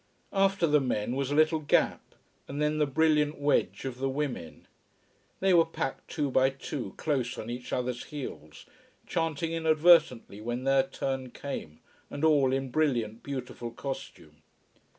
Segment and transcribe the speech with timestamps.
[0.33, 2.01] After the men was a little gap
[2.47, 4.67] and then the brilliant wedge of the women.
[5.41, 8.65] They were packed two by two, close on each other's heels,
[9.05, 14.41] chanting inadvertently when their turn came, and all in brilliant, beautiful costume.